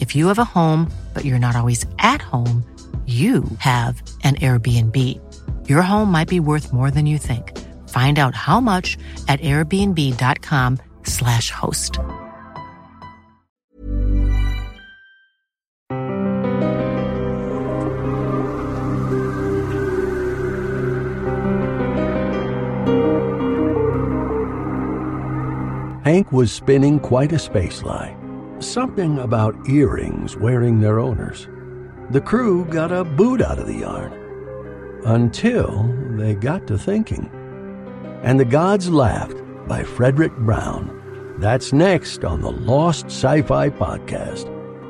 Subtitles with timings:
[0.00, 2.64] If you have a home, but you're not always at home,
[3.06, 5.20] you have an Airbnb.
[5.68, 7.54] Your home might be worth more than you think.
[7.90, 8.96] Find out how much
[9.28, 11.98] at airbnb.com/slash host.
[26.04, 28.23] Hank was spinning quite a space lie.
[28.64, 31.46] Something about earrings wearing their owners.
[32.10, 34.10] The crew got a boot out of the yarn.
[35.04, 35.84] Until
[36.16, 37.30] they got to thinking.
[38.22, 39.36] And the Gods Laughed
[39.68, 41.36] by Fredric Brown.
[41.38, 44.48] That's next on the Lost Sci Fi Podcast,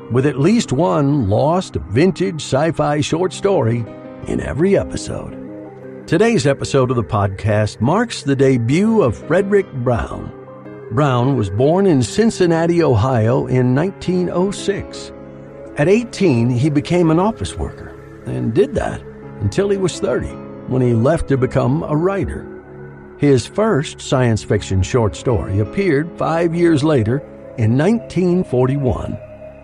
[0.09, 3.85] with at least one lost vintage sci fi short story
[4.27, 6.07] in every episode.
[6.07, 10.44] Today's episode of the podcast marks the debut of Fredric Brown.
[10.91, 15.11] Brown was born in Cincinnati, Ohio in 1906.
[15.77, 17.89] At 18, he became an office worker
[18.27, 19.01] and did that
[19.41, 20.27] until he was 30
[20.67, 22.47] when he left to become a writer.
[23.17, 27.17] His first science fiction short story appeared five years later
[27.57, 29.17] in 1941.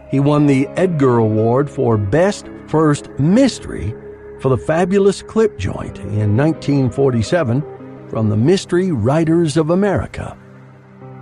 [0.09, 3.93] He won the Edgar Award for Best First Mystery
[4.39, 10.35] for the fabulous Clipjoint in 1947 from the Mystery Writers of America.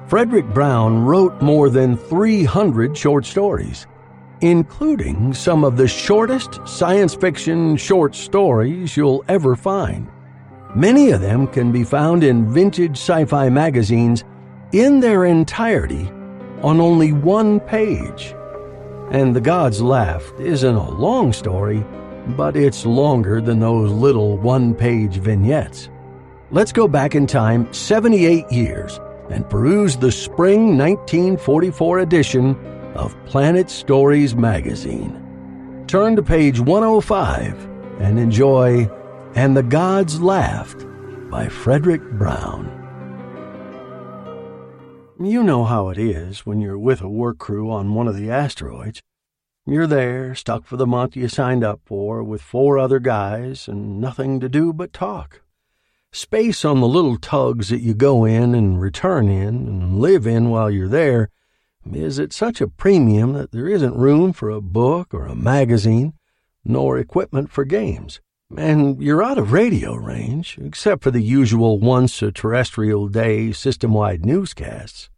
[0.09, 3.85] Fredric Brown wrote more than 300 short stories,
[4.41, 10.09] including some of the shortest science fiction short stories you'll ever find.
[10.73, 14.23] Many of them can be found in vintage sci fi magazines
[14.71, 16.09] in their entirety
[16.63, 18.33] on only one page.
[19.11, 21.85] And The Gods Laughed isn't a long story,
[22.29, 25.91] but it's longer than those little one page vignettes.
[26.49, 28.99] Let's go back in time 78 years
[29.29, 32.55] and peruse the spring 1944 edition
[32.95, 35.83] of Planet Stories magazine.
[35.87, 37.69] Turn to page 105
[37.99, 38.89] and enjoy
[39.35, 40.85] And the Gods Laughed
[41.29, 42.75] by Fredric Brown.
[45.21, 48.31] You know how it is when you're with a work crew on one of the
[48.31, 49.01] asteroids.
[49.65, 53.99] You're there, stuck for the month you signed up for, with four other guys, and
[53.99, 55.41] nothing to do but talk.
[56.11, 60.49] Space on the little tugs that you go in and return in and live in
[60.49, 61.29] while you're there
[61.93, 66.13] is at such a premium that there isn't room for a book or a magazine,
[66.65, 68.21] nor equipment for games.
[68.57, 73.93] And you're out of radio range, except for the usual once a terrestrial day system
[73.93, 75.11] wide newscasts.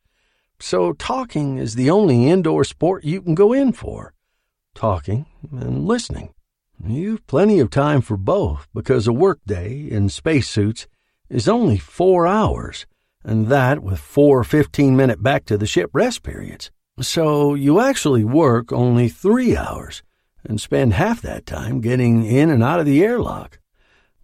[0.59, 4.13] So talking is the only indoor sport you can go in for.
[4.75, 6.33] Talking and listening.
[6.87, 10.87] You've plenty of time for both because a workday in spacesuits
[11.29, 12.87] is only four hours,
[13.23, 16.71] and that with four 15 minute back to the ship rest periods.
[16.99, 20.01] So you actually work only three hours
[20.43, 23.59] and spend half that time getting in and out of the airlock.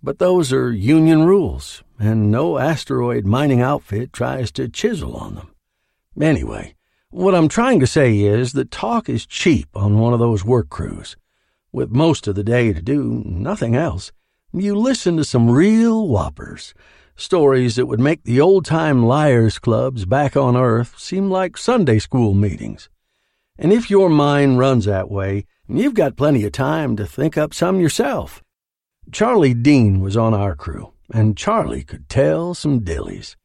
[0.01, 5.53] But those are union rules, and no asteroid mining outfit tries to chisel on them.
[6.19, 6.75] Anyway,
[7.11, 10.69] what I'm trying to say is that talk is cheap on one of those work
[10.69, 11.15] crews.
[11.77, 14.11] With most of the day to do nothing else,
[14.51, 16.73] you listen to some real whoppers,
[17.15, 21.99] stories that would make the old time liars clubs back on Earth seem like Sunday
[21.99, 22.89] school meetings.
[23.59, 27.53] And if your mind runs that way, you've got plenty of time to think up
[27.53, 28.41] some yourself.
[29.11, 33.35] Charlie Dean was on our crew, and Charlie could tell some dillies.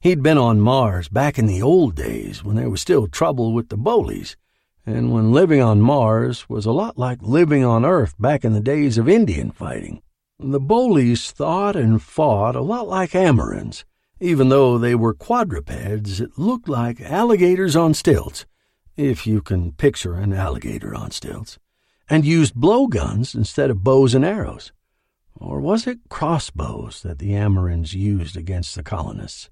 [0.00, 3.68] He'd been on Mars back in the old days when there was still trouble with
[3.68, 4.36] the Bolies,
[4.86, 8.60] and when living on Mars was a lot like living on Earth back in the
[8.60, 10.00] days of Indian fighting.
[10.38, 13.84] The Bolies thought and fought a lot like Amerinds,
[14.20, 18.46] even though they were quadrupeds that looked like alligators on stilts,
[18.96, 21.58] if you can picture an alligator on stilts,
[22.08, 24.72] and used blowguns instead of bows and arrows.
[25.34, 29.50] Or was it crossbows that the Amerinds used against the colonists?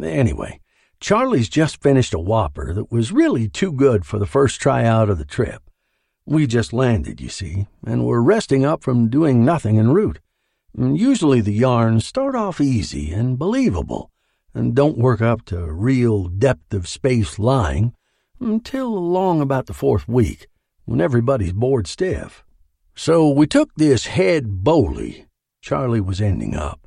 [0.00, 0.60] Anyway,
[1.00, 5.16] Charlie's just finished a whopper that was really too good for the first tryout of
[5.16, 5.62] the trip.
[6.26, 10.20] We just landed, you see, and were resting up from doing nothing en route.
[10.76, 14.10] Usually the yarns start off easy and believable,
[14.52, 17.94] and don't work up to real depth of space lying
[18.38, 20.48] until along about the fourth week,
[20.84, 22.44] when everybody's bored stiff.
[22.94, 25.24] So we took this head Bolie.
[25.62, 26.86] Charlie was ending up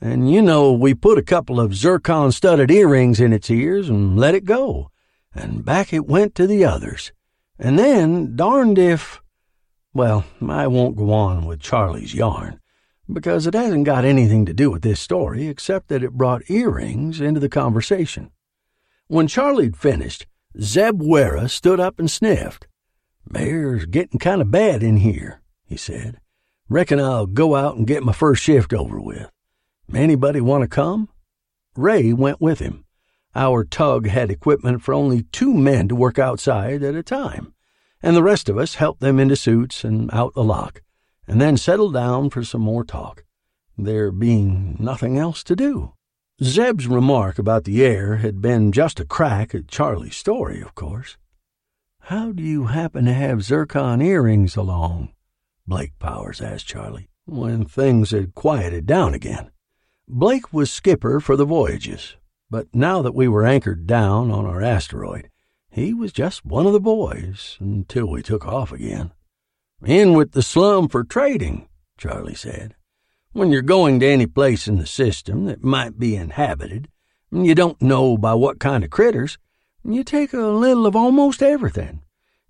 [0.00, 4.18] and you know, we put a couple of zircon studded earrings in its ears and
[4.18, 4.90] let it go,
[5.34, 7.12] and back it went to the others.
[7.58, 9.20] And then, darned if.
[9.94, 12.60] Well, I won't go on with Charlie's yarn,
[13.10, 17.20] because it hasn't got anything to do with this story except that it brought earrings
[17.20, 18.30] into the conversation.
[19.08, 20.26] When Charlie'd finished,
[20.60, 22.66] Zeb Wera stood up and sniffed.
[23.30, 26.20] Bear's getting kind of bad in here, he said.
[26.68, 29.30] Reckon I'll go out and get my first shift over with.
[29.94, 31.08] Anybody want to come?
[31.76, 32.84] Ray went with him.
[33.34, 37.52] Our tug had equipment for only two men to work outside at a time,
[38.02, 40.82] and the rest of us helped them into suits and out the lock,
[41.28, 43.24] and then settled down for some more talk,
[43.76, 45.92] there being nothing else to do.
[46.42, 51.16] Zeb's remark about the air had been just a crack at Charlie's story, of course.
[52.00, 55.12] How do you happen to have zircon earrings along?
[55.66, 59.50] Blake Powers asked Charlie, when things had quieted down again.
[60.08, 62.14] Blake was skipper for the voyages,
[62.48, 65.28] but now that we were anchored down on our asteroid,
[65.68, 69.10] he was just one of the boys until we took off again.
[69.84, 71.68] In with the slum for trading,
[71.98, 72.76] Charlie said.
[73.32, 76.88] When you're going to any place in the system that might be inhabited,
[77.32, 79.38] and you don't know by what kind of critters,
[79.84, 82.00] you take a little of almost everything.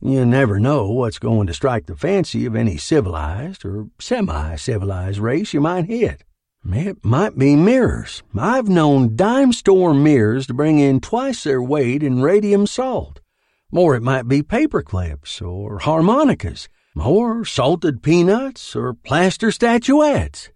[0.02, 5.20] You never know what's going to strike the fancy of any civilized or semi civilized
[5.20, 6.22] race you might hit.
[6.72, 8.22] It might be mirrors.
[8.36, 13.20] I've known dime store mirrors to bring in twice their weight in radium salt.
[13.72, 20.50] Or it might be paper clips, or harmonicas, or salted peanuts, or plaster statuettes.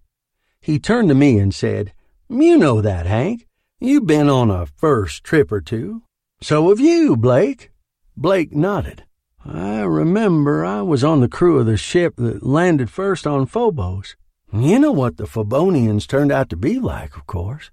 [0.60, 1.92] He turned to me and said,
[2.28, 3.46] You know that, Hank.
[3.78, 6.02] You've been on a first trip or two.
[6.42, 7.70] So have you, Blake.
[8.16, 9.04] Blake nodded.
[9.44, 14.16] I remember I was on the crew of the ship that landed first on Phobos.
[14.52, 17.70] You know what the Phobonians turned out to be like, of course.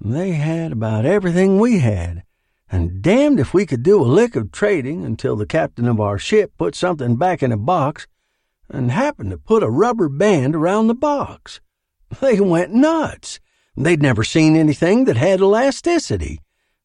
[0.00, 2.22] They had about everything we had,
[2.70, 6.18] and damned if we could do a lick of trading until the captain of our
[6.18, 8.06] ship put something back in a box
[8.70, 11.60] and happened to put a rubber band around the box.
[12.20, 13.38] They went nuts.
[13.76, 16.40] They'd never seen anything that had elasticity.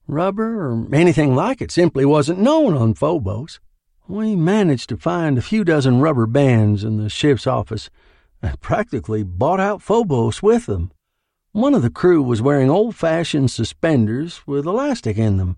[0.06, 3.62] Rubber or anything like it simply wasn't known on Phobos.
[4.06, 7.90] We managed to find a few dozen rubber bands in the ship's office
[8.42, 10.92] and practically bought out Phobos with them.
[11.52, 15.58] One of the crew was wearing old fashioned suspenders with elastic in them,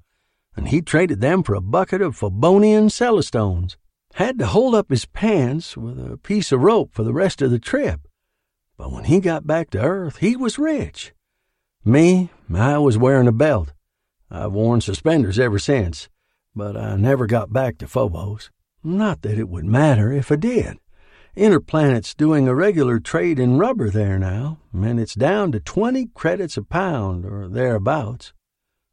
[0.56, 3.78] and he traded them for a bucket of Phobonian cellestones.
[4.16, 7.52] Had to hold up his pants with a piece of rope for the rest of
[7.52, 8.02] the trip.
[8.78, 11.14] But when he got back to Earth, he was rich.
[11.86, 13.74] Me, I was wearing a belt.
[14.30, 16.10] I've worn suspenders ever since,
[16.56, 18.50] but I never got back to Phobos.
[18.84, 20.80] Not that it would matter if I did.
[21.36, 26.58] Interplanet's doing a regular trade in rubber there now, and it's down to 20 credits
[26.58, 28.34] a pound or thereabouts.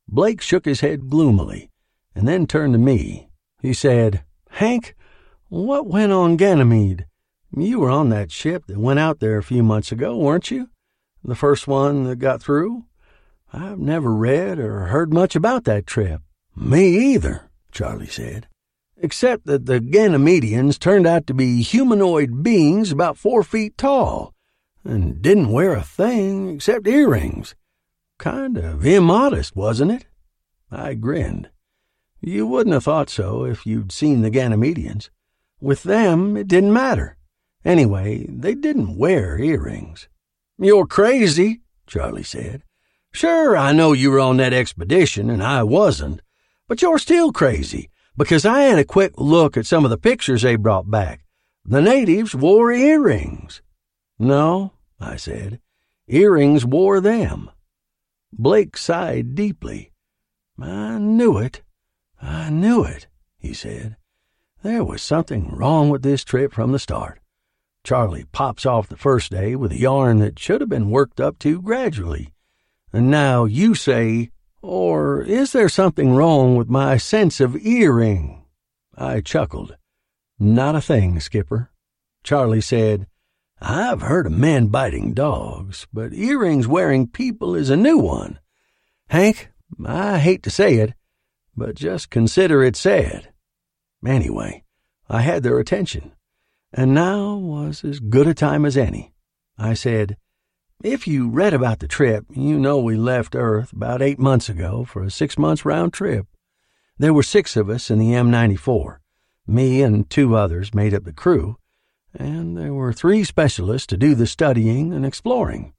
[0.06, 1.68] Blake shook his head gloomily
[2.14, 3.28] and then turned to me.
[3.60, 4.94] He said, Hank,
[5.48, 7.06] what went on Ganymede?
[7.56, 10.70] You were on that ship that went out there a few months ago, weren't you?
[11.24, 12.84] The first one that got through?
[13.52, 16.20] I've never read or heard much about that trip.
[16.54, 18.46] Me either, Charlie said
[19.00, 24.34] except that the Ganymedians turned out to be humanoid beings about four feet tall,
[24.84, 27.54] and didn't wear a thing except earrings.
[28.18, 30.06] Kind of immodest, wasn't it?
[30.70, 31.50] I grinned.
[32.20, 35.10] You wouldn't have thought so if you'd seen the Ganymedians.
[35.60, 37.16] With them, it didn't matter.
[37.64, 40.08] Anyway, they didn't wear earrings.
[40.58, 42.64] You're crazy, Charlie said.
[43.12, 46.20] Sure, I know you were on that expedition and I wasn't,
[46.66, 50.42] but you're still crazy because I had a quick look at some of the pictures
[50.42, 51.24] they brought back.
[51.64, 53.62] The natives wore earrings.
[54.18, 55.60] No, I said.
[56.08, 57.50] Earrings wore them.
[58.32, 59.92] Blake sighed deeply.
[60.60, 61.62] I knew it.
[62.20, 63.06] I knew it,
[63.38, 63.96] he said.
[64.62, 67.20] There was something wrong with this trip from the start.
[67.84, 71.38] Charlie pops off the first day with a yarn that should have been worked up
[71.40, 72.34] to gradually.
[72.92, 74.30] And now you say,
[74.68, 78.44] or is there something wrong with my sense of earring?
[78.94, 79.78] I chuckled.
[80.38, 81.70] Not a thing, Skipper.
[82.22, 83.06] Charlie said,
[83.62, 88.40] I've heard of men biting dogs, but earrings wearing people is a new one.
[89.08, 89.48] Hank,
[89.86, 90.92] I hate to say it,
[91.56, 93.32] but just consider it said.
[94.06, 94.64] Anyway,
[95.08, 96.12] I had their attention,
[96.74, 99.14] and now was as good a time as any.
[99.56, 100.18] I said,
[100.84, 104.84] If you read about the trip, you know we left Earth about eight months ago
[104.84, 106.28] for a six months round trip.
[106.96, 108.98] There were six of us in the M94.
[109.48, 111.56] Me and two others made up the crew,
[112.14, 115.72] and there were three specialists to do the studying and exploring.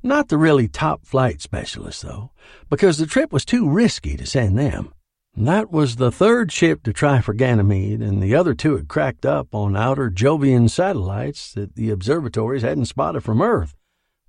[0.00, 2.30] Not the really top flight specialists, though,
[2.70, 4.94] because the trip was too risky to send them.
[5.36, 9.26] That was the third ship to try for Ganymede, and the other two had cracked
[9.26, 13.75] up on outer Jovian satellites that the observatories hadn't spotted from Earth,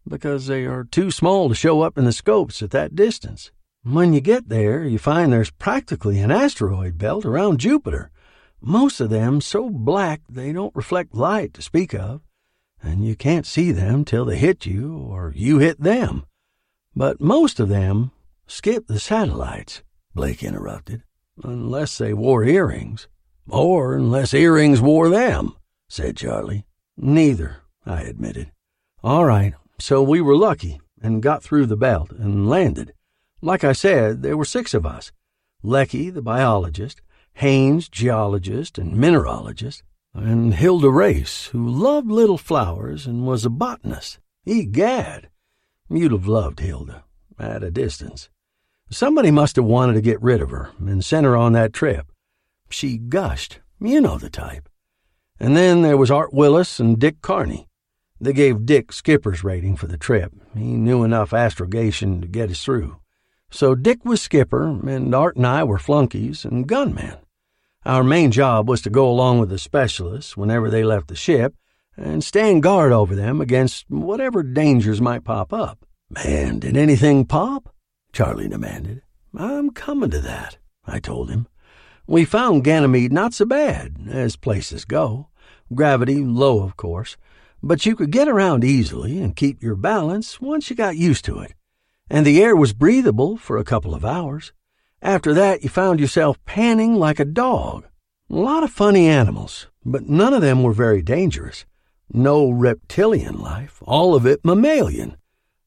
[0.08, 3.52] because they are too small to show up in the scopes at that distance.
[3.84, 8.12] When you get there, you find there's practically an asteroid belt around Jupiter,
[8.62, 12.22] most of them so black they don't reflect light to speak of,
[12.82, 16.26] and you can't see them till they hit you or you hit them.
[16.96, 18.12] But most of them
[18.48, 19.84] skip the satellites.
[20.16, 21.04] Blake interrupted.
[21.44, 23.08] Unless they wore earrings.
[23.48, 25.56] Or unless earrings wore them,
[25.88, 26.66] said Charlie.
[26.98, 28.52] Neither, I admitted.
[29.04, 32.94] All right, so we were lucky and got through the belt and landed.
[33.42, 35.12] Like I said, there were six of us.
[35.62, 37.02] Lecky, the biologist,
[37.34, 44.20] Haynes, geologist and mineralogist, and Hilda Race, who loved little flowers and was a botanist.
[44.46, 45.30] Egad!
[45.90, 47.04] You'd have loved Hilda,
[47.38, 48.30] at a distance.
[48.90, 52.12] Somebody must have wanted to get rid of her and sent her on that trip.
[52.70, 53.60] She gushed.
[53.80, 54.68] You know the type.
[55.40, 57.67] And then there was Art Willis and Dick Carney.
[58.20, 60.34] They gave Dick skipper's rating for the trip.
[60.56, 62.98] He knew enough astrogation to get us through.
[63.50, 67.18] So Dick was skipper, and Art and I were flunkies and gunmen.
[67.86, 71.56] Our main job was to go along with the specialists whenever they left the ship
[71.96, 75.86] and stand guard over them against whatever dangers might pop up.
[76.10, 77.74] Man, did anything pop?
[78.12, 79.02] Charlie demanded.
[79.36, 81.48] I'm coming to that, I told him.
[82.06, 85.30] We found Ganymede not so bad, as places go.
[85.74, 87.18] Gravity low, of course,
[87.62, 91.40] but you could get around easily and keep your balance once you got used to
[91.40, 91.54] it.
[92.10, 94.54] And the air was breathable for a couple of hours.
[95.02, 97.86] After that, you found yourself panning like a dog.
[98.30, 101.66] A lot of funny animals, but none of them were very dangerous.
[102.12, 105.18] No reptilian life, all of it mammalian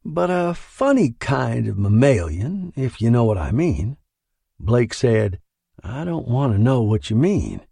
[0.05, 3.97] but a funny kind of mammalian, if you know what I mean.
[4.59, 5.41] Blake said,
[5.83, 7.63] I don't want to know what you mean.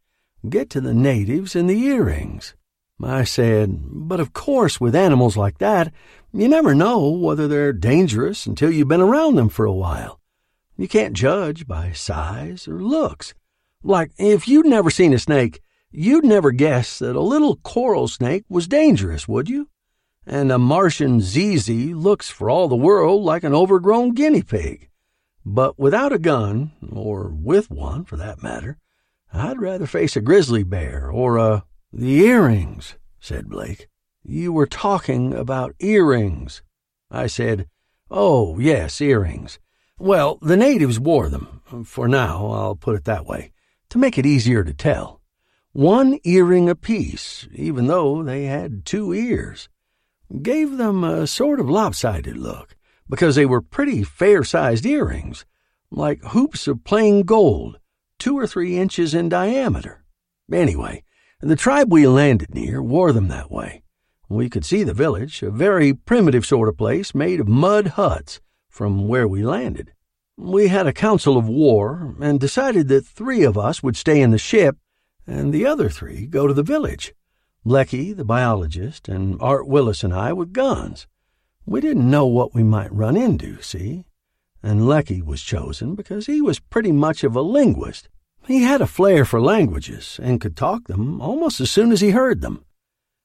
[0.48, 2.54] Get to the natives and the earrings.
[3.02, 5.92] I said, but of course, with animals like that,
[6.32, 10.20] you never know whether they're dangerous until you've been around them for a while.
[10.76, 13.34] You can't judge by size or looks.
[13.82, 18.44] Like, if you'd never seen a snake, you'd never guess that a little coral snake
[18.48, 19.68] was dangerous, would you?
[20.28, 24.90] and a Martian ZZ looks for all the world like an overgrown guinea pig.
[25.44, 28.76] But without a gun, or with one for that matter,
[29.32, 31.64] I'd rather face a grizzly bear or a.
[31.92, 33.88] The earrings, said Blake.
[34.22, 36.62] You were talking about earrings.
[37.10, 37.68] I said,
[38.10, 39.58] Oh, yes, earrings.
[39.98, 41.62] Well, the natives wore them.
[41.84, 43.52] For now, I'll put it that way,
[43.88, 45.20] to make it easier to tell.
[45.72, 49.68] One earring apiece, even though they had two ears
[50.42, 52.76] gave them a sort of lopsided look
[53.08, 55.46] because they were pretty fair sized earrings,
[55.90, 57.78] like hoops of plain gold,
[58.18, 60.04] two or three inches in diameter.
[60.52, 61.02] Anyway,
[61.40, 63.82] the tribe we landed near wore them that way.
[64.28, 68.40] We could see the village, a very primitive sort of place made of mud huts,
[68.68, 69.92] from where we landed.
[70.36, 74.30] We had a council of war and decided that three of us would stay in
[74.30, 74.76] the ship
[75.26, 77.14] and the other three go to the village.
[77.64, 81.06] Lecky, the biologist, and Art Willis and I with guns.
[81.66, 84.06] We didn't know what we might run into, see?
[84.62, 88.08] And Lecky was chosen because he was pretty much of a linguist.
[88.48, 92.12] He had a flair for languages and could talk them almost as soon as he
[92.12, 92.64] heard them.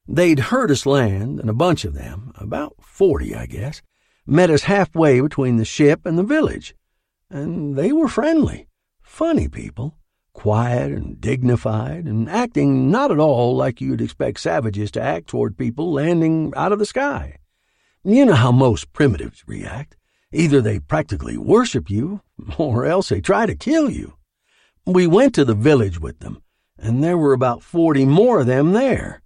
[0.05, 3.81] They'd heard us land, and a bunch of them, about forty, I guess,
[4.27, 6.75] met us halfway between the ship and the village.
[7.29, 8.67] And they were friendly,
[9.01, 9.97] funny people,
[10.33, 15.57] quiet and dignified, and acting not at all like you'd expect savages to act toward
[15.57, 17.37] people landing out of the sky.
[18.03, 19.95] You know how most primitives react.
[20.33, 22.19] Either they practically worship you,
[22.57, 24.15] or else they try to kill you.
[24.85, 26.43] We went to the village with them,
[26.77, 29.21] and there were about forty more of them there.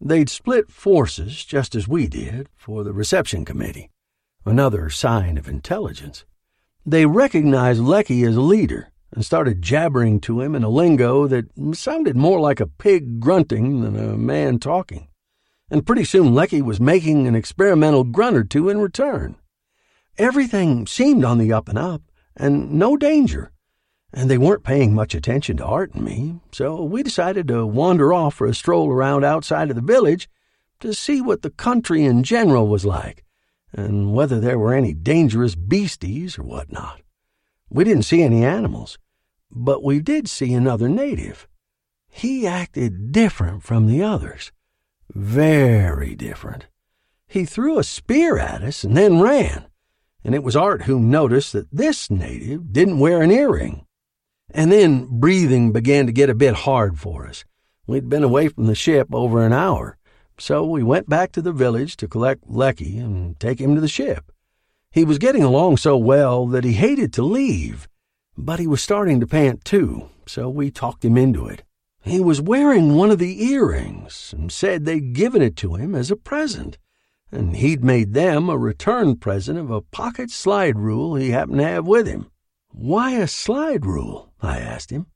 [0.00, 3.90] They'd split forces, just as we did, for the reception committee.
[4.46, 6.24] Another sign of intelligence.
[6.86, 11.46] They recognized Lecky as a leader and started jabbering to him in a lingo that
[11.72, 15.08] sounded more like a pig grunting than a man talking.
[15.68, 19.34] And pretty soon Lecky was making an experimental grunt or two in return.
[20.18, 22.02] Everything seemed on the up and up,
[22.36, 23.50] and no danger.
[24.12, 28.12] And they weren't paying much attention to Art and me, so we decided to wander
[28.12, 30.28] off for a stroll around outside of the village
[30.80, 33.24] to see what the country in general was like,
[33.72, 37.02] and whether there were any dangerous beasties or what not.
[37.68, 38.98] We didn't see any animals,
[39.50, 41.46] but we did see another native.
[42.08, 44.50] He acted different from the others.
[45.14, 46.66] Very different.
[47.28, 49.66] He threw a spear at us and then ran
[50.24, 53.86] and it was Art who noticed that this native didn't wear an earring.
[54.52, 57.44] And then breathing began to get a bit hard for us.
[57.86, 59.96] We'd been away from the ship over an hour,
[60.38, 63.88] so we went back to the village to collect Lecky and take him to the
[63.88, 64.32] ship.
[64.90, 67.88] He was getting along so well that he hated to leave,
[68.36, 71.62] but he was starting to pant too, so we talked him into it.
[72.02, 76.10] He was wearing one of the earrings and said they'd given it to him as
[76.10, 76.78] a present
[77.32, 81.64] and he'd made them a return present of a pocket slide rule he happened to
[81.64, 82.30] have with him.
[82.70, 84.29] Why a slide rule?
[84.42, 85.06] I asked him.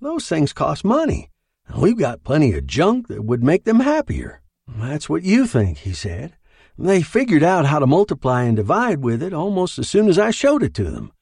[0.00, 1.30] Those things cost money,
[1.66, 4.42] and we've got plenty of junk that would make them happier.
[4.68, 6.36] That's what you think, he said.
[6.78, 10.30] They figured out how to multiply and divide with it almost as soon as I
[10.30, 11.12] showed it to them.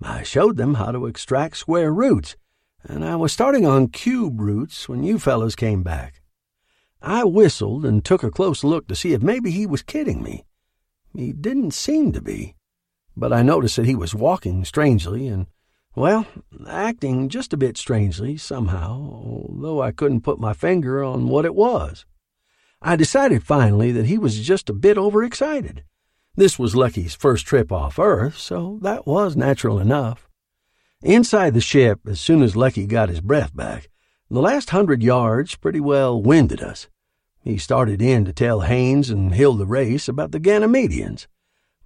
[0.00, 2.36] I showed them how to extract square roots,
[2.84, 6.22] and I was starting on cube roots when you fellows came back.
[7.00, 10.44] I whistled and took a close look to see if maybe he was kidding me.
[11.14, 12.54] He didn't seem to be,
[13.16, 15.46] but I noticed that he was walking strangely and,
[15.94, 16.26] well,
[16.68, 18.92] acting just a bit strangely somehow,
[19.24, 22.06] although I couldn't put my finger on what it was.
[22.80, 25.84] I decided finally that he was just a bit overexcited.
[26.34, 30.28] This was Lecky's first trip off Earth, so that was natural enough.
[31.02, 33.90] Inside the ship, as soon as Lecky got his breath back,
[34.30, 36.88] the last hundred yards pretty well winded us.
[37.40, 41.26] He started in to tell Haines and Hilda Race about the Ganymedians.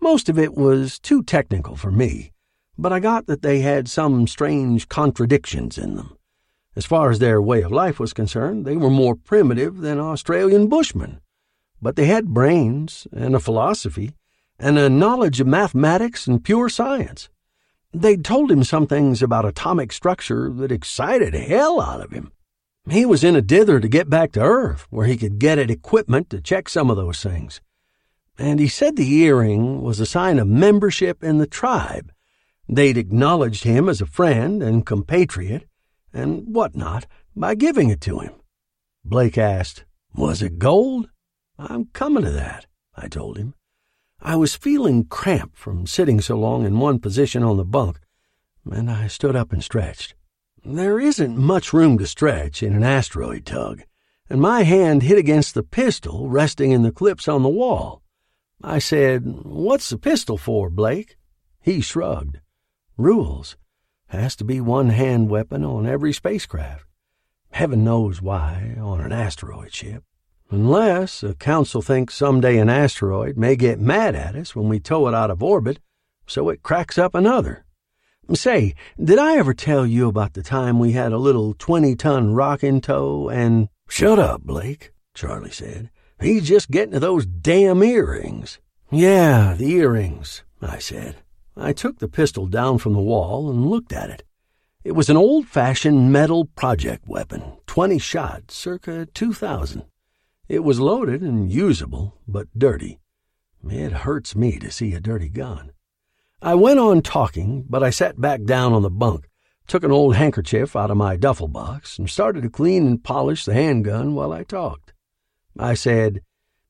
[0.00, 2.32] Most of it was too technical for me,
[2.78, 6.16] but I got that they had some strange contradictions in them.
[6.74, 10.68] As far as their way of life was concerned, they were more primitive than Australian
[10.68, 11.20] bushmen.
[11.80, 14.14] But they had brains and a philosophy
[14.58, 17.28] and a knowledge of mathematics and pure science.
[17.94, 22.32] They'd told him some things about atomic structure that excited hell out of him.
[22.88, 25.70] He was in a dither to get back to Earth, where he could get at
[25.70, 27.60] equipment to check some of those things.
[28.38, 32.12] And he said the earring was a sign of membership in the tribe.
[32.68, 35.68] They'd acknowledged him as a friend and compatriot,
[36.12, 38.34] and what not, by giving it to him.
[39.04, 41.08] Blake asked, Was it gold?
[41.58, 43.54] I'm coming to that, I told him.
[44.20, 48.00] I was feeling cramped from sitting so long in one position on the bunk,
[48.68, 50.14] and I stood up and stretched.
[50.64, 53.82] There isn't much room to stretch in an asteroid tug,
[54.28, 58.02] and my hand hit against the pistol resting in the clips on the wall.
[58.60, 61.16] I said, What's the pistol for, Blake?
[61.60, 62.40] He shrugged.
[62.98, 63.58] Rules.
[64.06, 66.86] Has to be one hand weapon on every spacecraft.
[67.50, 70.02] Heaven knows why on an asteroid ship.
[70.50, 75.08] Unless a council thinks someday an asteroid may get mad at us when we tow
[75.08, 75.78] it out of orbit,
[76.26, 77.66] so it cracks up another.
[78.32, 82.32] Say, did I ever tell you about the time we had a little 20 ton
[82.32, 83.68] rock in tow and.
[83.90, 85.90] Shut up, Blake, Charlie said.
[86.18, 88.58] He's just getting to those damn earrings.
[88.90, 91.16] Yeah, the earrings, I said.
[91.56, 94.24] I took the pistol down from the wall and looked at it.
[94.84, 99.84] It was an old fashioned metal project weapon, 20 shot, circa 2000.
[100.48, 103.00] It was loaded and usable, but dirty.
[103.68, 105.72] It hurts me to see a dirty gun.
[106.42, 109.28] I went on talking, but I sat back down on the bunk,
[109.66, 113.46] took an old handkerchief out of my duffel box, and started to clean and polish
[113.46, 114.92] the handgun while I talked.
[115.58, 116.20] I said,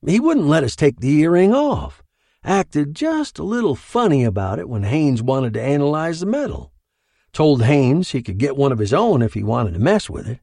[0.06, 2.04] He wouldn't let us take the earring off.
[2.46, 6.72] Acted just a little funny about it when Haines wanted to analyze the metal.
[7.32, 10.28] Told Haines he could get one of his own if he wanted to mess with
[10.28, 10.38] it.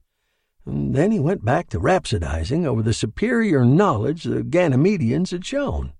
[0.65, 5.93] And then he went back to rhapsodizing over the superior knowledge the Ganymedians had shown.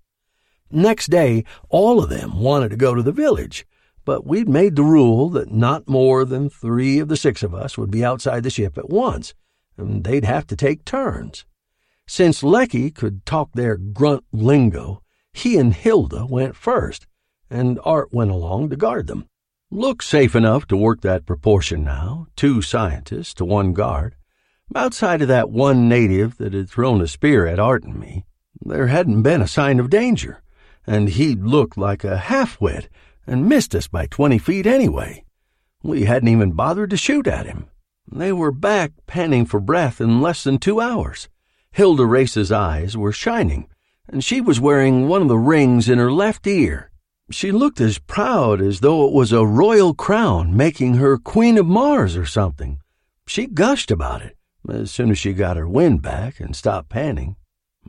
[0.70, 3.66] Next day, all of them wanted to go to the village,
[4.04, 7.78] but we'd made the rule that not more than three of the six of us
[7.78, 9.32] would be outside the ship at once,
[9.78, 11.46] and they'd have to take turns.
[12.06, 15.00] Since Lecky could talk their grunt lingo,
[15.34, 17.06] he and Hilda went first,
[17.50, 19.26] and Art went along to guard them.
[19.70, 24.14] Looked safe enough to work that proportion now, two scientists to one guard.
[24.74, 28.24] Outside of that one native that had thrown a spear at Art and me,
[28.64, 30.42] there hadn't been a sign of danger,
[30.86, 32.88] and he'd looked like a half-wit
[33.26, 35.24] and missed us by twenty feet anyway.
[35.82, 37.68] We hadn't even bothered to shoot at him.
[38.10, 41.28] They were back panting for breath in less than two hours.
[41.72, 43.66] Hilda Race's eyes were shining,
[44.08, 46.90] and she was wearing one of the rings in her left ear.
[47.30, 51.66] She looked as proud as though it was a royal crown making her Queen of
[51.66, 52.80] Mars or something.
[53.26, 54.36] She gushed about it
[54.68, 57.36] as soon as she got her wind back and stopped panting.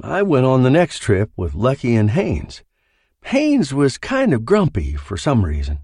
[0.01, 2.63] I went on the next trip with Lecky and Haines.
[3.25, 5.79] Haines was kind of grumpy for some reason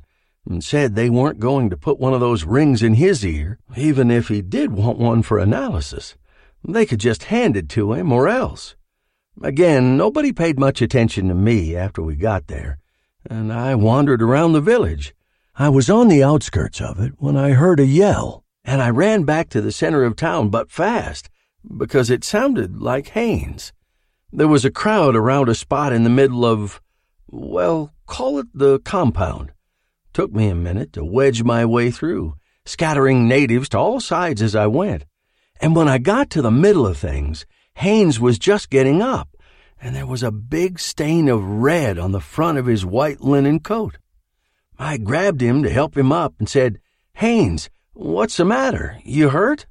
[0.47, 4.09] and said they weren't going to put one of those rings in his ear, even
[4.09, 6.15] if he did want one for analysis.
[6.63, 8.75] They could just hand it to him or else.
[9.41, 12.77] Again, nobody paid much attention to me after we got there,
[13.29, 15.13] and I wandered around the village.
[15.55, 19.23] I was on the outskirts of it when I heard a yell, and I ran
[19.23, 21.29] back to the center of town but fast,
[21.77, 23.73] because it sounded like Haines.
[24.31, 26.81] There was a crowd around a spot in the middle of,
[27.27, 29.51] well, call it the compound.
[30.13, 34.55] Took me a minute to wedge my way through, scattering natives to all sides as
[34.55, 35.05] I went.
[35.59, 39.29] And when I got to the middle of things, Haines was just getting up,
[39.81, 43.59] and there was a big stain of red on the front of his white linen
[43.59, 43.97] coat.
[44.77, 46.79] I grabbed him to help him up and said,
[47.15, 48.99] Haines, what's the matter?
[49.03, 49.65] You hurt?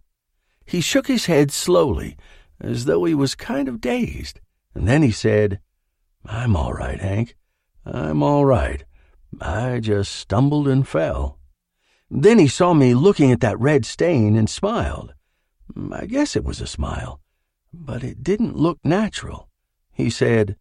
[0.65, 2.17] He shook his head slowly,
[2.61, 4.41] as though he was kind of dazed,
[4.75, 5.61] and then he said,
[6.25, 7.37] I'm all right, Hank.
[7.85, 8.85] I'm all right.
[9.41, 11.39] I just stumbled and fell.
[12.11, 15.15] Then he saw me looking at that red stain and smiled.
[15.93, 17.20] I guess it was a smile,
[17.73, 19.49] but it didn't look natural.
[19.93, 20.57] He said,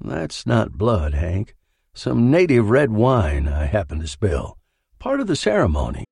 [0.00, 1.54] That's not blood, Hank.
[1.94, 4.56] Some native red wine I happened to spill.
[4.98, 6.04] Part of the ceremony.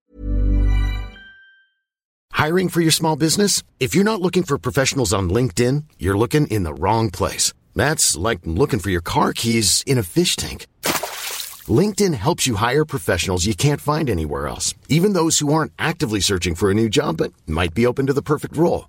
[2.32, 3.62] Hiring for your small business?
[3.78, 7.52] If you're not looking for professionals on LinkedIn, you're looking in the wrong place.
[7.74, 10.66] That's like looking for your car keys in a fish tank.
[11.68, 16.20] LinkedIn helps you hire professionals you can't find anywhere else, even those who aren't actively
[16.20, 18.88] searching for a new job but might be open to the perfect role.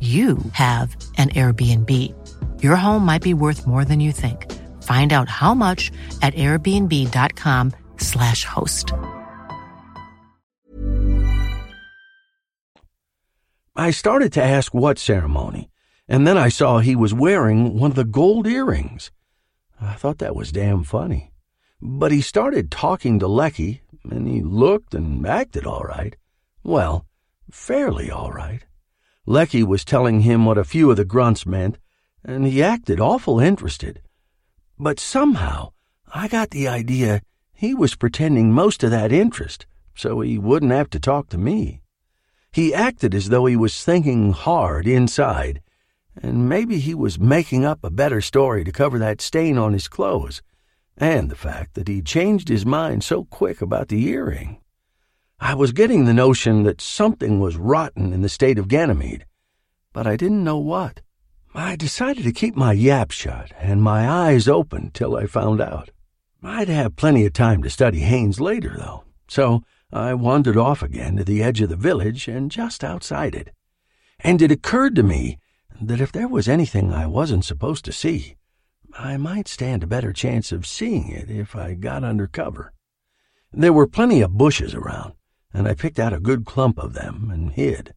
[0.00, 1.92] you have an Airbnb.
[2.62, 4.46] Your home might be worth more than you think.
[4.84, 5.90] Find out how much
[6.22, 8.92] at airbnb.com/slash host.
[13.74, 15.70] I started to ask what ceremony,
[16.08, 19.10] and then I saw he was wearing one of the gold earrings.
[19.80, 21.32] I thought that was damn funny.
[21.80, 26.16] But he started talking to Lecky, and he looked and acted all right.
[26.64, 27.06] Well,
[27.50, 28.64] fairly all right.
[29.28, 31.76] Lecky was telling him what a few of the grunts meant,
[32.24, 34.00] and he acted awful interested.
[34.78, 35.72] But somehow
[36.14, 37.20] I got the idea
[37.52, 41.82] he was pretending most of that interest so he wouldn't have to talk to me.
[42.52, 45.60] He acted as though he was thinking hard inside,
[46.16, 49.88] and maybe he was making up a better story to cover that stain on his
[49.88, 50.40] clothes,
[50.96, 54.62] and the fact that he changed his mind so quick about the earring.
[55.40, 59.24] I was getting the notion that something was rotten in the state of Ganymede,
[59.92, 61.00] but I didn't know what.
[61.54, 65.90] I decided to keep my yap shut and my eyes open till I found out.
[66.42, 71.16] I'd have plenty of time to study Haines later, though, so I wandered off again
[71.16, 73.52] to the edge of the village and just outside it.
[74.20, 75.38] And it occurred to me
[75.80, 78.36] that if there was anything I wasn't supposed to see,
[78.98, 82.72] I might stand a better chance of seeing it if I got under cover.
[83.52, 85.14] There were plenty of bushes around,
[85.52, 87.94] and I picked out a good clump of them and hid.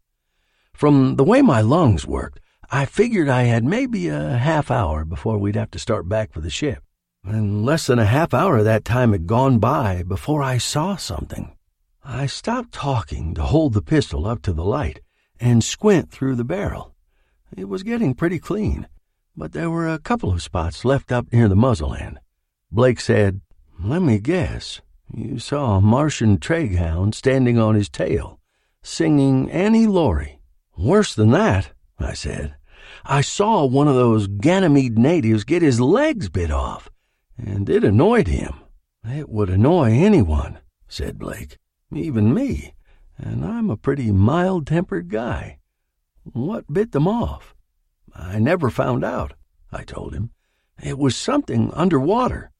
[0.73, 5.37] From the way my lungs worked, I figured I had maybe a half hour before
[5.37, 6.83] we'd have to start back for the ship.
[7.23, 10.95] And less than a half hour of that time had gone by before I saw
[10.95, 11.55] something.
[12.03, 15.01] I stopped talking to hold the pistol up to the light
[15.39, 16.95] and squint through the barrel.
[17.55, 18.87] It was getting pretty clean,
[19.35, 22.19] but there were a couple of spots left up near the muzzle end.
[22.71, 23.41] Blake said,
[23.79, 24.81] Let me guess.
[25.13, 28.39] You saw a Martian hound standing on his tail,
[28.83, 30.39] singing Annie Laurie.
[30.77, 32.55] Worse than that, I said.
[33.05, 36.89] I saw one of those Ganymede natives get his legs bit off,
[37.37, 38.53] and it annoyed him.
[39.03, 41.57] It would annoy anyone, said Blake
[41.93, 42.73] even me,
[43.17, 45.59] and I'm a pretty mild tempered guy.
[46.23, 47.55] What bit them off?
[48.15, 49.33] I never found out,
[49.71, 50.31] I told him.
[50.81, 52.50] It was something underwater.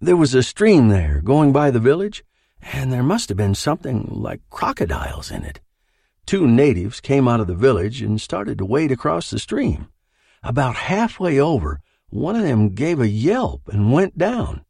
[0.00, 2.24] There was a stream there going by the village,
[2.62, 5.60] and there must have been something like crocodiles in it.
[6.26, 9.88] Two natives came out of the village and started to wade across the stream.
[10.42, 11.80] About halfway over,
[12.10, 14.64] one of them gave a yelp and went down.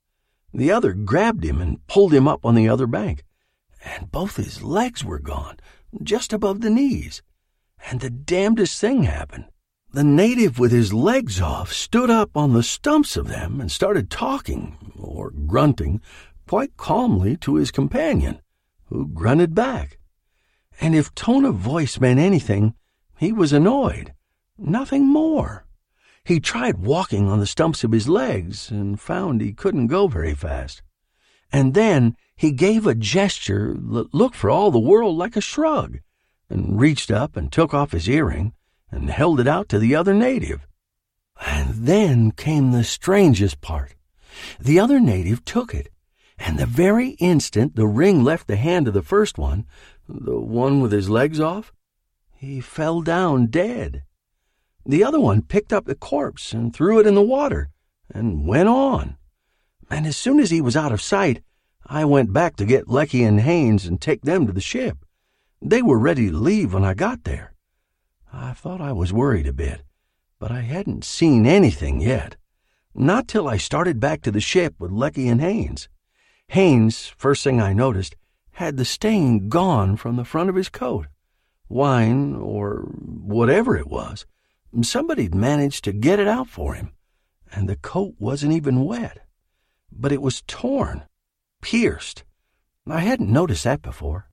[0.53, 3.25] The other grabbed him and pulled him up on the other bank
[3.85, 5.59] and both his legs were gone,
[6.03, 7.23] just above the knees.
[7.91, 9.47] And the damnedest thing happened.
[9.91, 14.11] The native with his legs off stood up on the stumps of them and started
[14.11, 16.03] talking, or grunting,
[16.47, 18.43] quite calmly to his companion,
[18.89, 19.99] who grunted back.
[20.79, 22.75] And if tone of voice meant anything,
[23.17, 24.13] he was annoyed.
[24.59, 25.65] Nothing more.
[26.23, 30.35] He tried walking on the stumps of his legs and found he couldn't go very
[30.35, 30.83] fast.
[31.51, 36.01] And then he gave a gesture that looked for all the world like a shrug,
[36.51, 38.53] and reached up and took off his earring
[38.91, 40.67] and held it out to the other native.
[41.47, 43.95] And then came the strangest part.
[44.59, 45.93] The other native took it,
[46.39, 49.67] and the very instant the ring left the hand of the first one,
[50.09, 51.73] the one with his legs off,
[52.35, 54.05] he fell down dead.
[54.87, 57.71] The other one picked up the corpse and threw it in the water
[58.15, 59.17] and went on.
[59.91, 61.43] And as soon as he was out of sight,
[61.85, 64.99] I went back to get Lecky and Haines and take them to the ship.
[65.61, 67.55] They were ready to leave when I got there.
[68.33, 69.83] I thought I was worried a bit,
[70.39, 72.37] but I hadn't seen anything yet.
[72.95, 75.89] Not till I started back to the ship with Lecky and Haines.
[76.49, 78.17] Haines, first thing I noticed,
[78.53, 81.07] had the stain gone from the front of his coat.
[81.69, 84.27] Wine, or whatever it was,
[84.83, 86.93] somebody'd managed to get it out for him,
[87.53, 89.27] and the coat wasn't even wet.
[89.93, 91.05] But it was torn
[91.61, 92.25] pierced.
[92.87, 94.28] I hadn't noticed that before.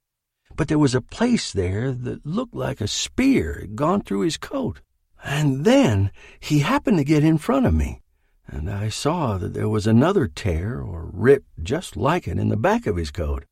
[0.56, 4.38] But there was a place there that looked like a spear had gone through his
[4.38, 4.82] coat.
[5.24, 8.02] And then he happened to get in front of me,
[8.48, 12.58] and I saw that there was another tear or rip just like it in the
[12.58, 13.46] back of his coat.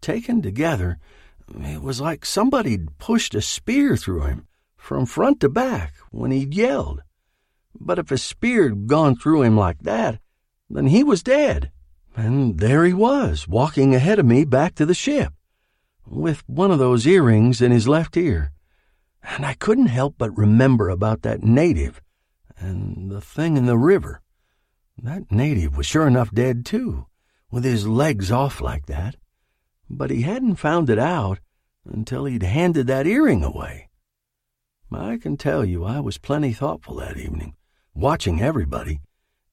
[0.00, 0.98] Taken together,
[1.60, 6.54] it was like somebody'd pushed a spear through him from front to back when he'd
[6.54, 7.02] yelled.
[7.78, 10.18] But if a spear'd gone through him like that,
[10.68, 11.70] then he was dead.
[12.16, 15.32] And there he was, walking ahead of me back to the ship,
[16.10, 18.52] with one of those earrings in his left ear.
[19.22, 22.00] And I couldn't help but remember about that native
[22.58, 24.20] and the thing in the river.
[24.96, 27.06] That native was sure enough dead, too,
[27.50, 29.16] with his legs off like that.
[29.88, 31.38] But he hadn't found it out
[31.84, 33.88] until he'd handed that earring away.
[34.92, 37.54] I can tell you I was plenty thoughtful that evening,
[37.94, 39.00] watching everybody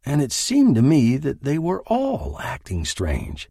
[0.06, 3.50] and it seemed to me that they were all acting strange.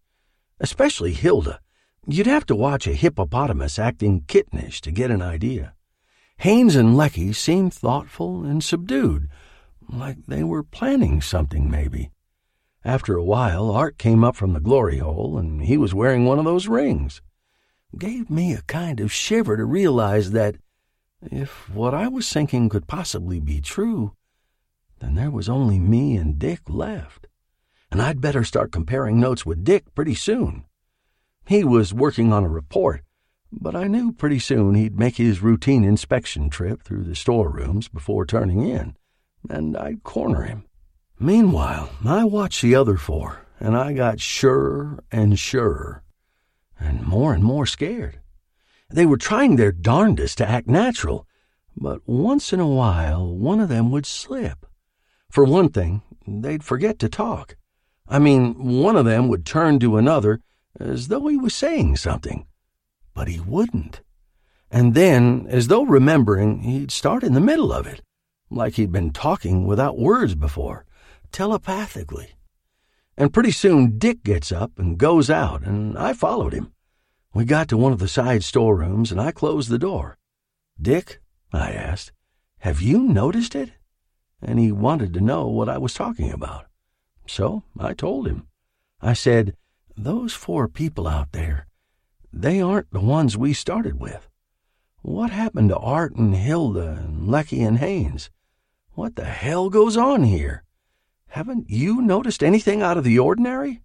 [0.61, 1.61] Especially Hilda.
[2.07, 5.73] You'd have to watch a hippopotamus acting kittenish to get an idea.
[6.39, 9.29] Haines and Lecky seemed thoughtful and subdued,
[9.89, 12.11] like they were planning something, maybe.
[12.85, 16.39] After a while, Art came up from the glory hole, and he was wearing one
[16.39, 17.23] of those rings.
[17.97, 20.57] Gave me a kind of shiver to realize that,
[21.23, 24.13] if what I was thinking could possibly be true,
[24.99, 27.29] then there was only me and Dick left.
[27.91, 30.67] And I'd better start comparing notes with Dick pretty soon.
[31.47, 33.03] He was working on a report,
[33.53, 38.25] but I knew pretty soon he'd make his routine inspection trip through the storerooms before
[38.25, 38.97] turning in,
[39.51, 40.65] and I'd corner him.
[41.19, 46.03] Meanwhile, I watched the other four, and I got surer and surer,
[46.81, 48.21] and more and more scared.
[48.89, 51.27] They were trying their darndest to act natural,
[51.77, 54.67] but once in a while one of them would slip.
[55.31, 57.57] For one thing, they'd forget to talk.
[58.09, 60.41] I mean, one of them would turn to another
[60.79, 62.47] as though he was saying something,
[63.15, 64.01] but he wouldn't.
[64.71, 68.03] And then, as though remembering, he'd start in the middle of it,
[68.51, 70.85] like he'd been talking without words before,
[71.33, 72.35] telepathically.
[73.17, 76.73] And pretty soon Dick gets up and goes out, and I followed him.
[77.33, 80.19] We got to one of the side storerooms, and I closed the door.
[80.81, 81.21] Dick,
[81.53, 82.13] I asked,
[82.59, 83.73] have you noticed it?
[84.45, 86.67] and he wanted to know what I was talking about.
[87.27, 88.47] So I told him.
[89.01, 89.57] I said,
[89.97, 91.67] Those four people out there,
[92.33, 94.29] they aren't the ones we started with.
[95.03, 98.29] What happened to Art and Hilda and Lecky and Haynes?
[98.95, 100.65] What the hell goes on here?
[101.29, 103.83] Haven't you noticed anything out of the ordinary?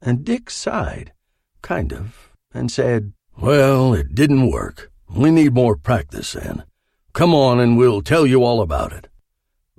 [0.00, 1.12] And Dick sighed,
[1.60, 4.90] kind of, and said, Well, it didn't work.
[5.10, 6.64] We need more practice then.
[7.12, 9.08] Come on and we'll tell you all about it.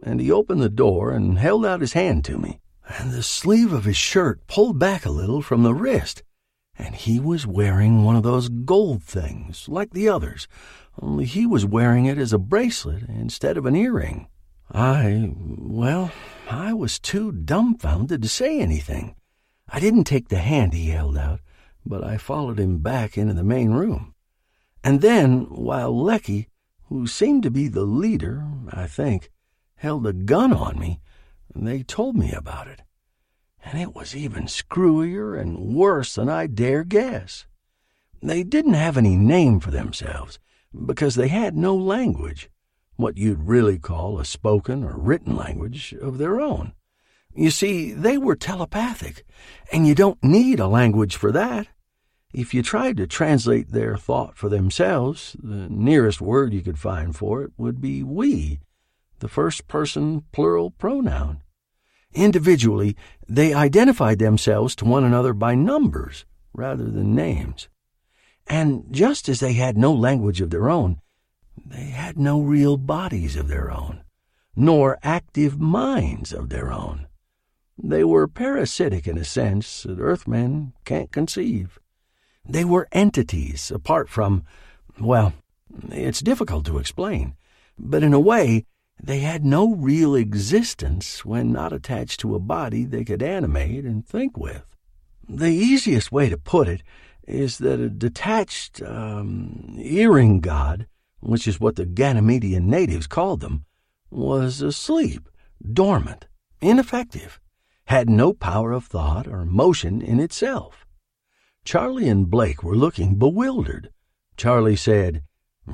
[0.04, 3.74] And he opened the door and held out his hand to me, and the sleeve
[3.74, 6.24] of his shirt pulled back a little from the wrist,
[6.78, 10.48] and he was wearing one of those gold things, like the others,
[11.02, 14.28] only he was wearing it as a bracelet instead of an earring.
[14.71, 16.12] I, well,
[16.50, 19.15] I was too dumbfounded to say anything.
[19.69, 21.39] I didn't take the hand he held out,
[21.86, 24.13] but I followed him back into the main room.
[24.84, 26.50] And then, while Lecky,
[26.89, 29.32] who seemed to be the leader, I think,
[29.76, 31.00] held a gun on me,
[31.55, 32.81] they told me about it
[33.65, 37.47] and it was even screwier and worse than I dare guess.
[38.21, 40.39] They didn't have any name for themselves
[40.85, 42.49] because they had no language,
[42.95, 46.73] what you'd really call a spoken or written language of their own.
[47.33, 49.25] You see, they were telepathic,
[49.73, 51.67] and you don't need a language for that.
[52.33, 57.15] If you tried to translate their thought for themselves, the nearest word you could find
[57.15, 58.59] for it would be we,
[59.19, 61.41] the first person plural pronoun.
[62.15, 62.95] Individually,
[63.28, 67.67] they identified themselves to one another by numbers rather than names.
[68.47, 71.01] And just as they had no language of their own,
[71.65, 74.04] they had no real bodies of their own,
[74.56, 77.08] nor active minds of their own.
[77.78, 81.80] They were parasitic in a sense that Earthmen can't conceive.
[82.47, 84.45] They were entities apart from,
[84.99, 85.34] well,
[85.89, 87.36] it's difficult to explain,
[87.78, 88.65] but in a way,
[89.01, 94.05] they had no real existence when not attached to a body they could animate and
[94.05, 94.63] think with.
[95.27, 96.81] The easiest way to put it
[97.27, 100.88] is that a detached um, earring god,
[101.19, 103.65] which is what the Ganymedian natives called them,
[104.10, 105.27] was asleep,
[105.73, 106.27] dormant,
[106.62, 107.39] ineffective,
[107.86, 110.86] had no power of thought or motion in itself.
[111.63, 113.89] Charlie and Blake were looking bewildered.
[114.38, 115.23] Charlie said,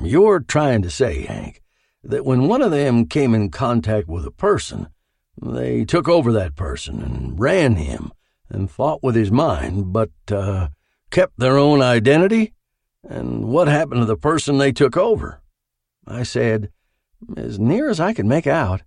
[0.00, 1.61] You're trying to say, Hank,
[2.02, 4.88] that when one of them came in contact with a person,
[5.40, 8.12] they took over that person and ran him
[8.48, 10.68] and thought with his mind, but uh,
[11.10, 12.52] kept their own identity?
[13.08, 15.40] And what happened to the person they took over?
[16.06, 16.70] I said,
[17.36, 18.82] as near as I could make out,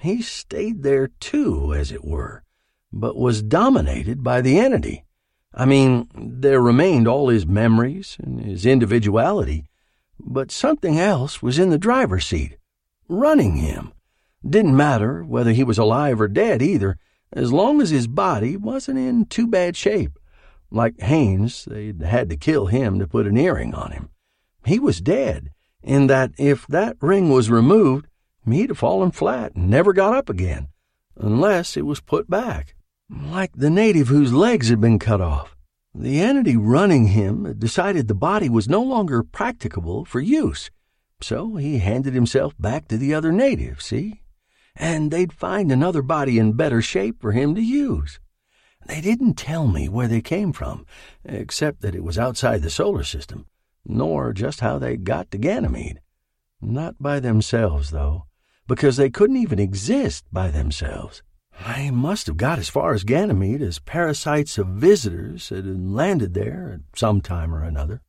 [0.00, 2.44] he stayed there too, as it were,
[2.92, 5.04] but was dominated by the entity.
[5.54, 9.68] I mean, there remained all his memories and his individuality,
[10.20, 12.56] but something else was in the driver's seat,
[13.08, 13.92] running him.
[14.48, 16.98] Didn't matter whether he was alive or dead either,
[17.32, 20.18] as long as his body wasn't in too bad shape.
[20.70, 24.10] Like Haynes, they'd had to kill him to put an earring on him.
[24.64, 25.50] He was dead,
[25.82, 28.06] in that if that ring was removed,
[28.46, 30.68] he'd have fallen flat and never got up again,
[31.16, 32.74] unless it was put back.
[33.10, 35.56] Like the native whose legs had been cut off.
[35.94, 40.70] The entity running him decided the body was no longer practicable for use,
[41.20, 44.22] so he handed himself back to the other natives, see?
[44.76, 48.20] And they'd find another body in better shape for him to use.
[48.86, 50.86] They didn't tell me where they came from,
[51.24, 53.46] except that it was outside the solar system,
[53.84, 56.00] nor just how they got to Ganymede.
[56.60, 58.26] Not by themselves, though,
[58.66, 61.22] because they couldn't even exist by themselves.
[61.66, 66.72] They must have got as far as Ganymede as parasites of visitors had landed there
[66.74, 68.00] at some time or another,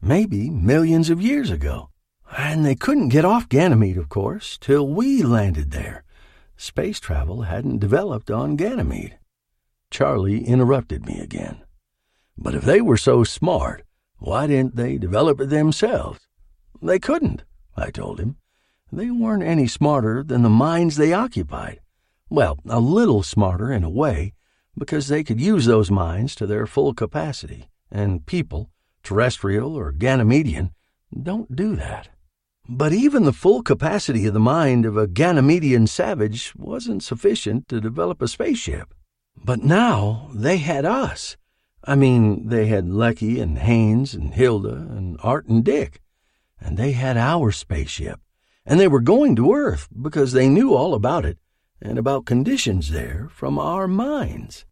[0.00, 1.90] maybe millions of years ago.
[2.36, 6.04] And they couldn't get off Ganymede, of course, till we landed there.
[6.56, 9.18] Space travel hadn't developed on Ganymede.
[9.90, 11.62] Charlie interrupted me again.
[12.36, 13.82] But if they were so smart,
[14.18, 16.20] why didn't they develop it themselves?
[16.82, 17.44] They couldn't,
[17.76, 18.36] I told him.
[18.90, 21.80] They weren't any smarter than the minds they occupied.
[22.28, 24.34] Well, a little smarter in a way,
[24.76, 28.70] because they could use those minds to their full capacity, and people,
[29.04, 30.70] terrestrial or Ganymedian,
[31.22, 32.08] don't do that.
[32.68, 37.80] But even the full capacity of the mind of a Ganymedian savage wasn't sufficient to
[37.80, 38.92] develop a spaceship.
[39.36, 41.36] But now they had us.
[41.84, 46.00] I mean, they had Lecky and Haynes and Hilda and Art and Dick.
[46.60, 48.18] And they had our spaceship.
[48.64, 51.38] And they were going to Earth because they knew all about it
[51.86, 54.66] and about conditions there from our minds.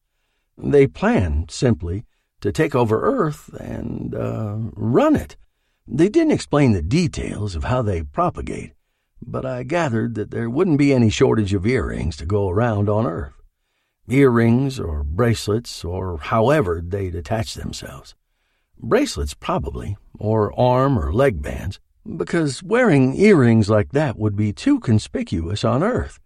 [0.59, 2.05] They planned, simply,
[2.41, 5.37] to take over Earth and uh, run it
[5.87, 8.73] they didn't explain the details of how they propagate,
[9.21, 13.07] but I gathered that there wouldn't be any shortage of earrings to go around on
[13.07, 13.35] Earth.
[14.09, 18.15] Earrings or bracelets or however they'd attach themselves.
[18.79, 21.81] Bracelets, probably, or arm or leg bands,
[22.17, 26.19] because wearing earrings like that would be too conspicuous on Earth,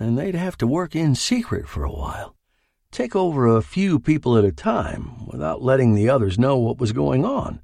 [0.00, 2.34] and they'd have to work in secret for a while.
[2.90, 6.92] Take over a few people at a time without letting the others know what was
[6.92, 7.60] going on.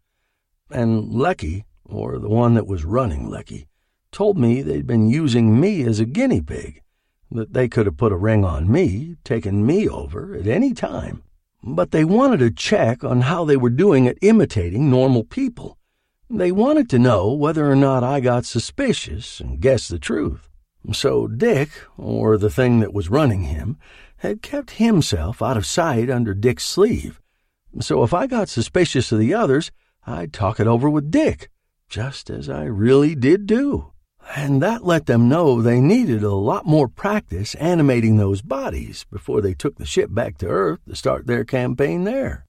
[0.71, 3.67] And Lecky, or the one that was running Lecky,
[4.13, 6.83] told me they'd been using me as a guinea pig,
[7.31, 11.23] that they could have put a ring on me, taken me over at any time.
[11.63, 15.79] But they wanted to check on how they were doing at imitating normal people.
[16.29, 20.46] They wanted to know whether or not I got suspicious and guessed the truth.
[20.93, 23.79] So Dick, or the thing that was running him,
[24.19, 27.21] had kept himself out of sight under Dick's sleeve.
[27.81, 29.71] So if I got suspicious of the others,
[30.07, 31.51] I'd talk it over with Dick,
[31.89, 33.93] just as I really did do.
[34.35, 39.41] And that let them know they needed a lot more practice animating those bodies before
[39.41, 42.47] they took the ship back to Earth to start their campaign there.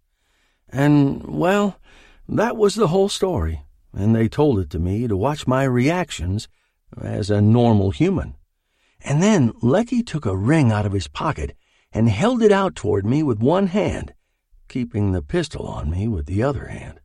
[0.70, 1.80] And, well,
[2.28, 3.62] that was the whole story,
[3.94, 6.48] and they told it to me to watch my reactions
[7.02, 8.36] as a normal human.
[9.02, 11.56] And then Lecky took a ring out of his pocket
[11.92, 14.14] and held it out toward me with one hand,
[14.68, 17.00] keeping the pistol on me with the other hand.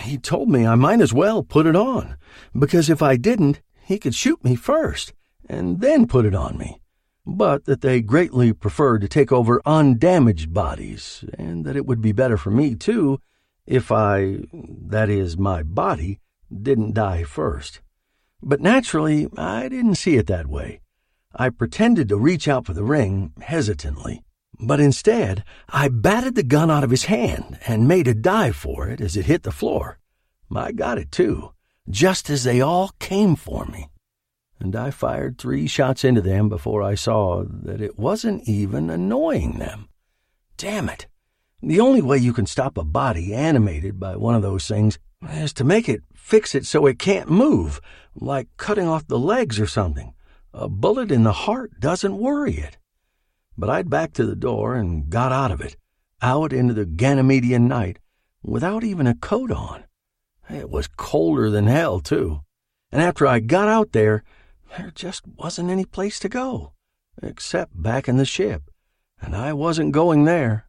[0.00, 2.16] He told me I might as well put it on,
[2.58, 5.14] because if I didn't, he could shoot me first
[5.48, 6.80] and then put it on me,
[7.24, 12.12] but that they greatly preferred to take over undamaged bodies, and that it would be
[12.12, 13.20] better for me, too,
[13.64, 16.20] if I, that is, my body,
[16.50, 17.80] didn't die first.
[18.48, 20.80] But naturally, I didn't see it that way.
[21.34, 24.22] I pretended to reach out for the ring hesitantly,
[24.60, 28.88] but instead I batted the gun out of his hand and made a dive for
[28.88, 29.98] it as it hit the floor.
[30.54, 31.54] I got it too,
[31.90, 33.88] just as they all came for me.
[34.60, 39.58] And I fired three shots into them before I saw that it wasn't even annoying
[39.58, 39.88] them.
[40.56, 41.08] Damn it!
[41.60, 45.52] The only way you can stop a body animated by one of those things is
[45.54, 47.80] to make it fix it so it can't move,
[48.14, 50.12] like cutting off the legs or something.
[50.52, 52.78] A bullet in the heart doesn't worry it.
[53.56, 55.76] But I'd backed to the door and got out of it,
[56.20, 57.98] out into the Ganymedian night,
[58.42, 59.84] without even a coat on.
[60.48, 62.40] It was colder than hell, too.
[62.90, 64.22] And after I got out there,
[64.76, 66.72] there just wasn't any place to go,
[67.22, 68.70] except back in the ship,
[69.20, 70.66] and I wasn't going there.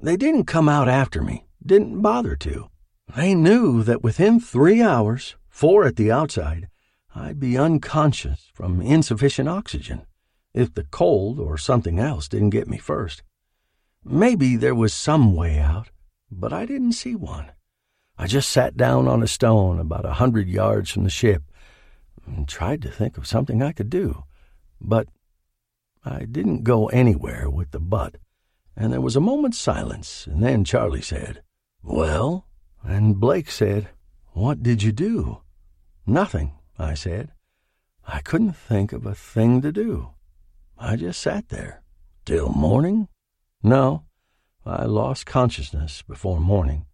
[0.00, 2.69] They didn't come out after me, didn't bother to.
[3.16, 6.68] They knew that within three hours, four at the outside,
[7.14, 10.06] I'd be unconscious from insufficient oxygen
[10.54, 13.22] if the cold or something else didn't get me first.
[14.04, 15.90] Maybe there was some way out,
[16.30, 17.50] but I didn't see one.
[18.16, 21.42] I just sat down on a stone about a hundred yards from the ship
[22.26, 24.24] and tried to think of something I could do.
[24.80, 25.08] But
[26.04, 28.16] I didn't go anywhere with the butt,
[28.76, 31.42] and there was a moment's silence, and then Charlie said,
[31.82, 32.46] Well?
[32.82, 33.90] And Blake said,
[34.32, 35.42] What did you do?
[36.06, 37.32] Nothing, I said.
[38.06, 40.10] I couldn't think of a thing to do.
[40.78, 41.82] I just sat there.
[42.24, 43.08] Till morning?
[43.62, 44.04] No,
[44.64, 46.86] I lost consciousness before morning.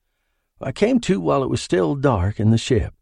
[0.61, 2.95] I came to while it was still dark in the ship.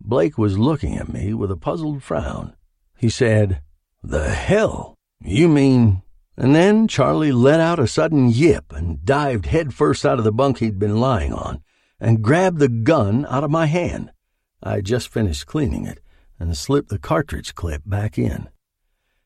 [0.00, 2.54] Blake was looking at me with a puzzled frown.
[2.96, 3.62] He said,
[4.02, 4.96] The hell?
[5.20, 6.02] You mean.
[6.36, 10.58] And then Charlie let out a sudden yip and dived headfirst out of the bunk
[10.58, 11.62] he'd been lying on
[12.00, 14.10] and grabbed the gun out of my hand.
[14.62, 16.00] I had just finished cleaning it
[16.38, 18.48] and slipped the cartridge clip back in.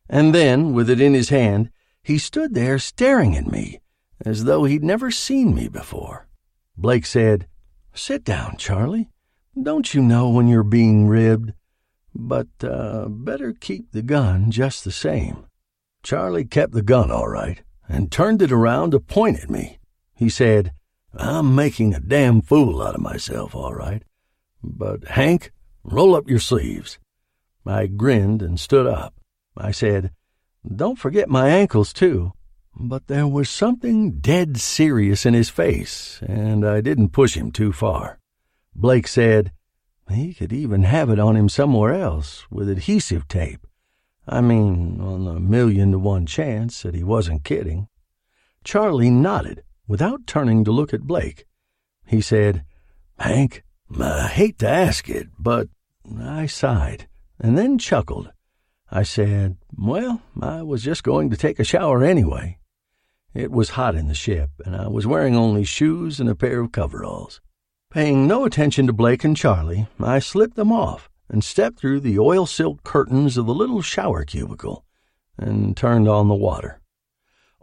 [0.09, 1.71] And then, with it in his hand,
[2.03, 3.81] he stood there staring at me
[4.25, 6.29] as though he'd never seen me before.
[6.77, 7.47] Blake said,
[7.95, 9.09] Sit down, Charlie.
[9.61, 11.53] Don't you know when you're being ribbed?
[12.15, 15.47] But, uh, better keep the gun just the same.
[16.03, 19.79] Charlie kept the gun all right and turned it around to point at me.
[20.15, 20.73] He said,
[21.17, 24.03] I'm making a damn fool out of myself, all right.
[24.63, 25.53] But, Hank,
[25.85, 26.99] roll up your sleeves.
[27.65, 29.15] I grinned and stood up.
[29.57, 30.11] I said,
[30.65, 32.33] Don't forget my ankles, too.
[32.77, 37.73] But there was something dead serious in his face, and I didn't push him too
[37.73, 38.19] far.
[38.75, 39.53] Blake said,
[40.11, 43.67] He could even have it on him somewhere else with adhesive tape.
[44.27, 47.89] I mean, on the million to one chance that he wasn't kidding.
[48.65, 51.47] Charlie nodded without turning to look at Blake.
[52.07, 52.65] He said,
[53.19, 53.63] Hank,
[53.99, 55.69] I hate to ask it, but
[56.19, 57.09] I sighed
[57.41, 58.31] and then chuckled.
[58.91, 62.59] I said, Well, I was just going to take a shower anyway.
[63.35, 66.61] It was hot in the ship, and I was wearing only shoes and a pair
[66.61, 67.41] of coveralls.
[67.91, 72.19] Paying no attention to Blake and Charlie, I slipped them off and stepped through the
[72.19, 74.85] oil silk curtains of the little shower cubicle
[75.37, 76.81] and turned on the water.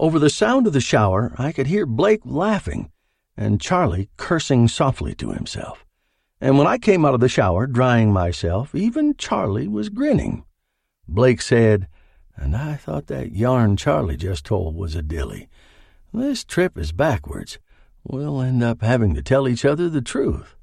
[0.01, 2.91] Over the sound of the shower, I could hear Blake laughing,
[3.37, 5.85] and Charlie cursing softly to himself.
[6.41, 10.43] And when I came out of the shower, drying myself, even Charlie was grinning.
[11.07, 11.87] Blake said,
[12.35, 15.49] and I thought that yarn Charlie just told was a dilly.
[16.11, 17.59] This trip is backwards.
[18.03, 20.55] We'll end up having to tell each other the truth.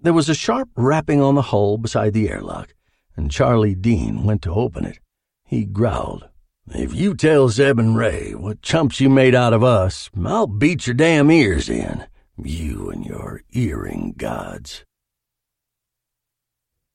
[0.00, 2.72] There was a sharp rapping on the hull beside the airlock,
[3.18, 4.98] and Charlie Dean went to open it.
[5.44, 6.30] He growled,
[6.74, 10.88] If you tell Zeb and Ray what chumps you made out of us, I'll beat
[10.88, 12.04] your damn ears in.
[12.42, 14.84] You and your earring gods.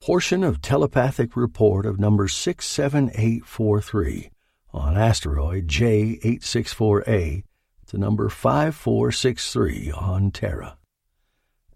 [0.02, 4.32] Portion of telepathic report of number 67843
[4.74, 7.44] on asteroid J864A
[7.88, 10.78] to number 5463 on Terra.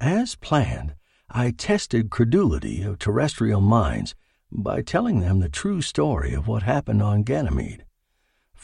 [0.02, 0.96] As planned,
[1.30, 4.16] I tested credulity of terrestrial minds
[4.52, 7.85] by telling them the true story of what happened on Ganymede,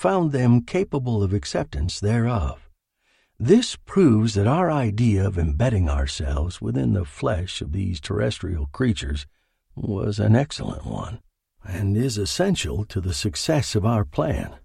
[0.02, 2.68] found them capable of acceptance thereof.
[3.40, 9.28] This proves that our idea of embedding ourselves within the flesh of these terrestrial creatures
[9.76, 11.20] was an excellent one,
[11.64, 14.56] and is essential to the success of our plan.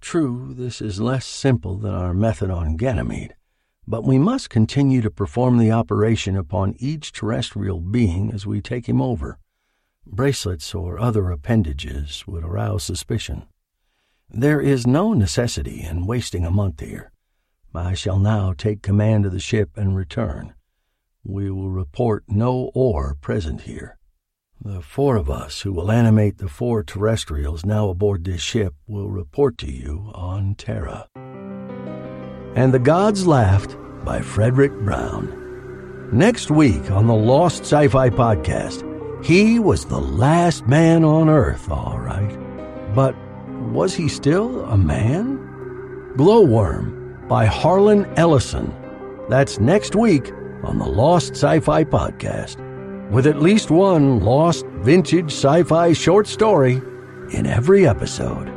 [0.00, 3.36] True, this is less simple than our method on Ganymede,
[3.86, 8.88] but we must continue to perform the operation upon each terrestrial being as we take
[8.88, 9.38] him over.
[10.04, 13.46] Bracelets or other appendages would arouse suspicion.
[14.28, 17.12] There is no necessity in wasting a month here.
[17.74, 20.54] I shall now take command of the ship and return.
[21.22, 23.98] We will report no ore present here.
[24.60, 29.10] The four of us who will animate the four terrestrials now aboard this ship will
[29.10, 31.08] report to you on Terra.
[32.54, 36.08] And the Gods Laughed by Fredric Brown.
[36.12, 38.82] Next week on the Lost Sci Fi Podcast,
[39.24, 42.38] he was the last man on Earth, all right.
[42.94, 43.14] But
[43.72, 45.38] was he still a man?
[46.16, 48.72] Glowworm by Harlan Ellison.
[49.28, 50.32] That's next week
[50.62, 52.60] on the Lost Sci Fi Podcast,
[53.10, 56.80] with at least one lost vintage sci fi short story
[57.32, 58.55] in every episode.